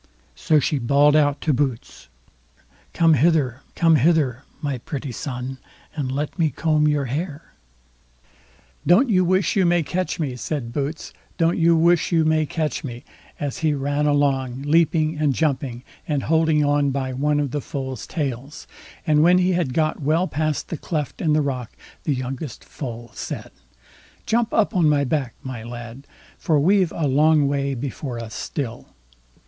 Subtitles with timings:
[0.33, 2.07] So she bawled out to Boots:
[2.91, 5.59] "Come hither, come hither, my pretty son,
[5.95, 7.53] and let me comb your hair."
[8.87, 11.13] "Don't you wish you may catch me", said Boots.
[11.37, 13.03] "Don't you wish you may catch me",
[13.39, 18.07] as he ran along, leaping and jumping, and holding on by one of the foal's
[18.07, 18.65] tails.
[19.05, 21.73] And when he had got well past the cleft in the rock,
[22.05, 23.51] the youngest foal said:
[24.25, 26.07] "Jump up on my back, my lad,
[26.39, 28.87] for we've a long way before us still."